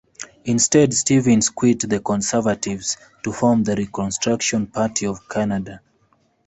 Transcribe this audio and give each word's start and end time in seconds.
Instead 0.45 0.95
Stevens 0.95 1.49
quit 1.49 1.87
the 1.87 1.99
Conservatives 1.99 2.97
to 3.21 3.31
form 3.31 3.63
the 3.63 3.75
Reconstruction 3.75 4.65
Party 4.65 5.05
of 5.05 5.29
Canada. 5.29 5.79